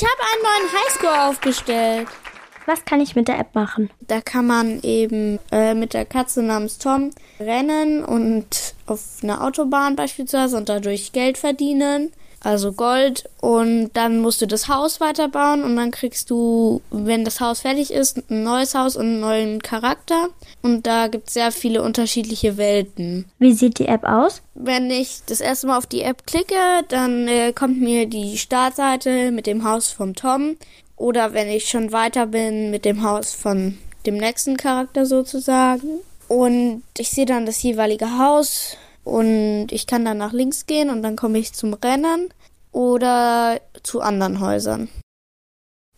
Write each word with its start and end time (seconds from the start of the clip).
Ich 0.00 0.06
habe 0.06 0.22
einen 0.32 0.42
neuen 0.42 0.72
Highscore 0.72 1.28
aufgestellt. 1.28 2.08
Was 2.64 2.86
kann 2.86 3.02
ich 3.02 3.16
mit 3.16 3.28
der 3.28 3.38
App 3.38 3.54
machen? 3.54 3.90
Da 4.00 4.22
kann 4.22 4.46
man 4.46 4.80
eben 4.82 5.38
äh, 5.52 5.74
mit 5.74 5.92
der 5.92 6.06
Katze 6.06 6.42
namens 6.42 6.78
Tom 6.78 7.10
rennen 7.38 8.02
und 8.02 8.74
auf 8.86 9.18
einer 9.22 9.44
Autobahn 9.44 9.96
beispielsweise 9.96 10.56
und 10.56 10.70
dadurch 10.70 11.12
Geld 11.12 11.36
verdienen 11.36 12.12
also 12.40 12.72
Gold. 12.72 13.28
Und 13.40 13.90
dann 13.94 14.20
musst 14.20 14.42
du 14.42 14.46
das 14.46 14.68
Haus 14.68 15.00
weiterbauen 15.00 15.62
und 15.62 15.76
dann 15.76 15.90
kriegst 15.90 16.30
du, 16.30 16.82
wenn 16.90 17.24
das 17.24 17.40
Haus 17.40 17.60
fertig 17.60 17.92
ist, 17.92 18.18
ein 18.30 18.42
neues 18.42 18.74
Haus 18.74 18.96
und 18.96 19.06
einen 19.06 19.20
neuen 19.20 19.62
Charakter. 19.62 20.28
Und 20.62 20.86
da 20.86 21.08
gibt 21.08 21.28
es 21.28 21.34
sehr 21.34 21.52
viele 21.52 21.82
unterschiedliche 21.82 22.56
Welten. 22.56 23.26
Wie 23.38 23.52
sieht 23.52 23.78
die 23.78 23.88
App 23.88 24.04
aus? 24.04 24.42
Wenn 24.54 24.90
ich 24.90 25.20
das 25.26 25.40
erste 25.40 25.66
Mal 25.66 25.78
auf 25.78 25.86
die 25.86 26.02
App 26.02 26.26
klicke, 26.26 26.54
dann 26.88 27.28
äh, 27.28 27.52
kommt 27.52 27.80
mir 27.80 28.06
die 28.06 28.38
Startseite 28.38 29.30
mit 29.30 29.46
dem 29.46 29.64
Haus 29.64 29.90
vom 29.90 30.14
Tom. 30.14 30.56
Oder 30.96 31.32
wenn 31.32 31.48
ich 31.48 31.68
schon 31.68 31.92
weiter 31.92 32.26
bin 32.26 32.70
mit 32.70 32.84
dem 32.84 33.02
Haus 33.02 33.32
von 33.32 33.78
dem 34.06 34.16
nächsten 34.16 34.56
Charakter 34.56 35.06
sozusagen. 35.06 36.00
Und 36.28 36.82
ich 36.96 37.10
sehe 37.10 37.26
dann 37.26 37.46
das 37.46 37.62
jeweilige 37.62 38.18
Haus 38.18 38.76
und 39.10 39.68
ich 39.72 39.88
kann 39.88 40.04
dann 40.04 40.18
nach 40.18 40.32
links 40.32 40.66
gehen 40.66 40.88
und 40.88 41.02
dann 41.02 41.16
komme 41.16 41.38
ich 41.38 41.52
zum 41.52 41.74
Rennen 41.74 42.28
oder 42.70 43.60
zu 43.82 44.00
anderen 44.00 44.38
Häusern. 44.38 44.88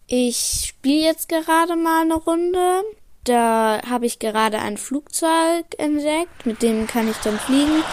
Ich 0.06 0.64
spiele 0.68 1.04
jetzt 1.04 1.28
gerade 1.28 1.76
mal 1.76 2.02
eine 2.02 2.14
Runde. 2.14 2.82
Da 3.24 3.82
habe 3.88 4.06
ich 4.06 4.18
gerade 4.18 4.58
ein 4.58 4.78
Flugzeug 4.78 5.66
entdeckt, 5.76 6.46
mit 6.46 6.62
dem 6.62 6.86
kann 6.86 7.08
ich 7.08 7.16
dann 7.18 7.38
fliegen, 7.38 7.84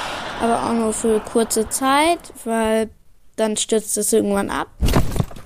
aber 0.42 0.64
auch 0.64 0.74
nur 0.74 0.94
für 0.94 1.20
kurze 1.20 1.70
Zeit, 1.70 2.20
weil 2.46 2.90
dann 3.36 3.58
stürzt 3.58 3.98
es 3.98 4.14
irgendwann 4.14 4.50
ab. 4.50 4.70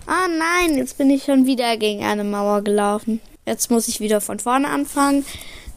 Ah 0.06 0.28
nein, 0.28 0.78
jetzt 0.78 1.00
bin 1.00 1.10
ich 1.10 1.24
schon 1.24 1.48
wieder 1.48 1.78
gegen 1.78 2.04
eine 2.04 2.24
Mauer 2.24 2.62
gelaufen. 2.62 3.22
Jetzt 3.46 3.72
muss 3.72 3.88
ich 3.88 4.00
wieder 4.00 4.22
von 4.22 4.40
vorne 4.40 4.70
anfangen. 4.70 5.26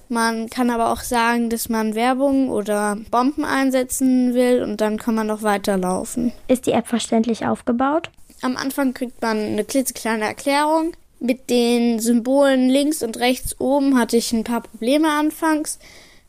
Man 0.09 0.49
kann 0.49 0.71
aber 0.71 0.93
auch 0.93 1.01
sagen, 1.01 1.51
dass 1.51 1.69
man 1.69 1.95
Werbung 1.95 2.51
oder 2.51 2.97
Bomben 3.11 3.45
einsetzen 3.45 4.35
will 4.35 4.63
und 4.63 4.81
dann 4.81 4.99
kann 4.99 5.15
man 5.15 5.27
noch 5.27 5.43
weiterlaufen. 5.43 6.33
Ist 6.49 6.67
die 6.67 6.73
App 6.73 6.87
verständlich 6.87 7.47
aufgebaut? 7.47 8.11
Am 8.43 8.57
Anfang 8.57 8.95
kriegt 8.95 9.21
man 9.23 9.39
eine 9.39 9.65
klitzekleine 9.65 10.25
Erklärung. 10.25 10.93
Mit 11.19 11.49
den 11.49 11.99
Symbolen 11.99 12.69
links 12.69 13.03
und 13.03 13.19
rechts 13.19 13.59
oben 13.59 13.99
hatte 13.99 14.17
ich 14.17 14.33
ein 14.33 14.45
paar 14.45 14.61
Probleme 14.61 15.11
anfangs. 15.11 15.79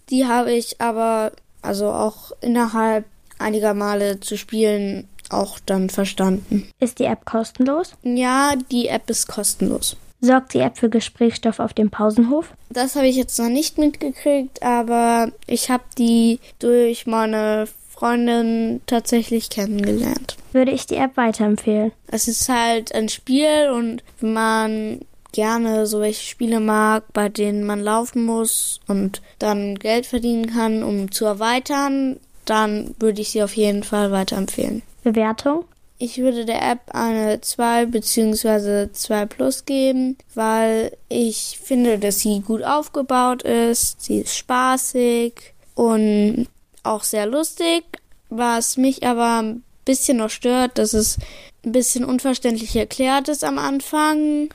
Die 0.09 0.25
habe 0.25 0.53
ich 0.53 0.79
aber 0.79 1.33
also 1.61 1.89
auch 1.89 2.31
innerhalb 2.41 3.05
einiger 3.37 3.73
Male 3.73 4.19
zu 4.19 4.37
spielen 4.37 5.07
auch 5.29 5.59
dann 5.65 5.89
verstanden. 5.89 6.69
Ist 6.79 6.99
die 6.99 7.05
App 7.05 7.25
kostenlos? 7.25 7.91
Ja, 8.03 8.53
die 8.71 8.87
App 8.87 9.09
ist 9.09 9.27
kostenlos. 9.27 9.97
Sorgt 10.19 10.53
die 10.53 10.59
App 10.59 10.77
für 10.77 10.89
Gesprächsstoff 10.89 11.59
auf 11.59 11.73
dem 11.73 11.89
Pausenhof? 11.89 12.53
Das 12.69 12.95
habe 12.95 13.07
ich 13.07 13.15
jetzt 13.15 13.37
noch 13.37 13.49
nicht 13.49 13.77
mitgekriegt, 13.77 14.63
aber 14.63 15.31
ich 15.45 15.69
habe 15.69 15.83
die 15.97 16.39
durch 16.59 17.05
meine 17.05 17.67
Freundin 17.89 18.81
tatsächlich 18.85 19.49
kennengelernt. 19.49 20.37
Würde 20.53 20.71
ich 20.71 20.87
die 20.87 20.95
App 20.95 21.17
weiterempfehlen? 21.17 21.91
Es 22.07 22.27
ist 22.27 22.49
halt 22.49 22.93
ein 22.93 23.09
Spiel 23.09 23.71
und 23.73 24.03
wenn 24.19 24.33
man 24.33 24.99
gerne 25.33 25.85
so 25.85 26.01
welche 26.01 26.25
Spiele 26.25 26.59
mag, 26.59 27.03
bei 27.13 27.29
denen 27.29 27.63
man 27.63 27.79
laufen 27.79 28.25
muss 28.25 28.79
und 28.87 29.21
dann 29.39 29.77
Geld 29.77 30.05
verdienen 30.05 30.47
kann, 30.47 30.83
um 30.83 31.11
zu 31.11 31.25
erweitern, 31.25 32.19
dann 32.45 32.95
würde 32.99 33.21
ich 33.21 33.29
sie 33.29 33.43
auf 33.43 33.55
jeden 33.55 33.83
Fall 33.83 34.11
weiterempfehlen. 34.11 34.81
Bewertung? 35.03 35.65
Ich 35.99 36.19
würde 36.19 36.45
der 36.45 36.61
App 36.61 36.93
eine 36.93 37.41
2 37.41 37.87
bzw. 37.87 38.91
2 38.91 39.25
Plus 39.25 39.65
geben, 39.65 40.15
weil 40.35 40.95
ich 41.09 41.59
finde, 41.61 41.97
dass 41.97 42.19
sie 42.19 42.41
gut 42.41 42.63
aufgebaut 42.63 43.41
ist, 43.41 44.01
sie 44.01 44.19
ist 44.19 44.35
spaßig 44.35 45.53
und 45.73 46.47
auch 46.83 47.03
sehr 47.03 47.25
lustig. 47.25 47.83
Was 48.29 48.77
mich 48.77 49.07
aber 49.07 49.41
ein 49.41 49.63
bisschen 49.85 50.17
noch 50.17 50.29
stört, 50.29 50.77
dass 50.77 50.93
es 50.93 51.17
ein 51.65 51.71
bisschen 51.71 52.05
unverständlich 52.05 52.75
erklärt 52.75 53.27
ist 53.29 53.43
am 53.43 53.57
Anfang 53.57 54.49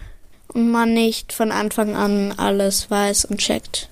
und 0.52 0.70
man 0.70 0.94
nicht 0.94 1.32
von 1.32 1.50
Anfang 1.50 1.96
an 1.96 2.32
alles 2.36 2.90
weiß 2.90 3.24
und 3.24 3.38
checkt. 3.38 3.88